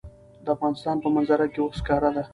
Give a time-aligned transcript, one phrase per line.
[0.45, 2.23] د افغانستان په منظره کې اوښ ښکاره ده.